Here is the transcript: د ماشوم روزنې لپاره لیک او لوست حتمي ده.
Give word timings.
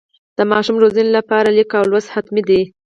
د 0.37 0.39
ماشوم 0.51 0.75
روزنې 0.83 1.11
لپاره 1.17 1.49
لیک 1.57 1.69
او 1.79 1.83
لوست 1.91 2.09
حتمي 2.15 2.41
ده. 2.49 2.61